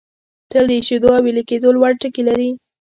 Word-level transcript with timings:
تل 0.51 0.63
د 0.69 0.71
ایشېدو 0.77 1.07
او 1.15 1.21
ویلي 1.25 1.43
کېدو 1.49 1.67
لوړ 1.75 1.91
ټکي 2.01 2.23
لري. 2.29 2.49